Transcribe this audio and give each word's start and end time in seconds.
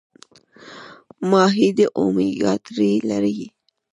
ماهي 1.29 1.69
د 1.77 1.79
اومیګا 1.99 2.53
تري 2.65 2.91
لري 3.09 3.39